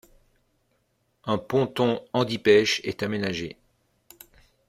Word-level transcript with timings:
Un 1.25 1.37
ponton 1.37 2.01
handipêche 2.13 2.81
est 2.85 3.03
aménagé. 3.03 3.55